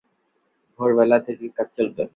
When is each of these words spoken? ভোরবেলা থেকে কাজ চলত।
ভোরবেলা 0.79 1.17
থেকে 1.19 1.45
কাজ 1.57 1.67
চলত। 1.77 1.97